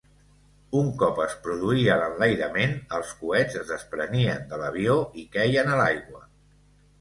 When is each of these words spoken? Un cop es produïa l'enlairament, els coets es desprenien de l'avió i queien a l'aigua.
Un 0.77 0.87
cop 1.01 1.19
es 1.25 1.35
produïa 1.47 1.97
l'enlairament, 2.03 2.73
els 3.01 3.11
coets 3.19 3.59
es 3.61 3.67
desprenien 3.75 4.41
de 4.55 4.61
l'avió 4.63 4.97
i 5.25 5.29
queien 5.37 5.71
a 5.75 5.77
l'aigua. 5.83 6.25